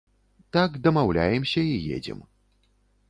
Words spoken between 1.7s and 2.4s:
і едзем.